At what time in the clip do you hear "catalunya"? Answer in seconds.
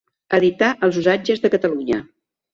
1.57-2.01